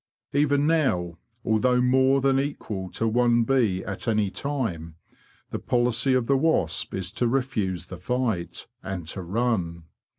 Even 0.33 0.65
now, 0.65 1.19
although 1.45 1.79
more 1.79 2.21
than 2.21 2.39
equal 2.39 2.89
to 2.89 3.07
one 3.07 3.43
bee 3.43 3.85
at 3.85 4.07
any 4.07 4.31
time, 4.31 4.95
the 5.51 5.59
policy 5.59 6.15
of 6.15 6.25
the 6.25 6.37
wasp 6.37 6.95
is 6.95 7.11
to 7.11 7.27
refuse 7.27 7.85
the 7.85 7.99
fight, 7.99 8.65
and 8.81 9.07
to 9.09 9.21
run. 9.21 9.83